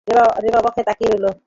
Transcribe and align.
রেবা 0.07 0.59
অবাক 0.59 0.73
হয়ে 0.75 0.87
তাকিয়ে 0.89 1.09
রইল। 1.11 1.25